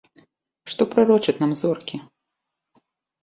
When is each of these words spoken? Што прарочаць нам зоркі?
Што 0.73 0.87
прарочаць 0.93 1.37
нам 1.43 1.53
зоркі? 1.61 1.97